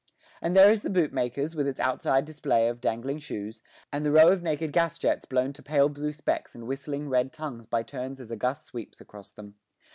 [0.41, 3.61] And there is the bootmaker's, with its outside display of dangling shoes,
[3.93, 7.31] and the row of naked gas jets blown to pale blue specks and whistling red
[7.31, 9.57] tongues by turns as a gust sweeps across them.